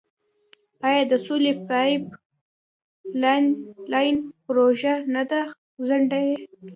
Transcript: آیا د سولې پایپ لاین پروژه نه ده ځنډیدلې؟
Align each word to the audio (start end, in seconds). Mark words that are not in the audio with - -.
آیا 0.87 1.03
د 1.11 1.13
سولې 1.25 1.51
پایپ 1.67 2.03
لاین 3.91 4.15
پروژه 4.45 4.93
نه 5.15 5.23
ده 5.29 5.41
ځنډیدلې؟ 5.87 6.45